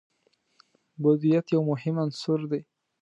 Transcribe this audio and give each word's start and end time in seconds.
بدویت 1.01 1.45
یو 1.53 1.61
مهم 1.71 1.95
عنصر 2.03 2.39
دی. 2.49 2.61